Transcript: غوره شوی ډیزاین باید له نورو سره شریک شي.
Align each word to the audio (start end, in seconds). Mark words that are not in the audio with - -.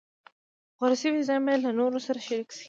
غوره 0.77 0.95
شوی 1.01 1.15
ډیزاین 1.17 1.41
باید 1.45 1.63
له 1.65 1.71
نورو 1.79 1.99
سره 2.07 2.19
شریک 2.27 2.49
شي. 2.55 2.59